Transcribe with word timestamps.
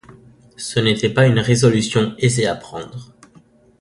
Ce 0.57 0.79
n'était 0.79 1.11
pas 1.13 1.27
une 1.27 1.37
résolution 1.37 2.15
aisée 2.17 2.47
à 2.47 2.55
prendre. 2.55 3.13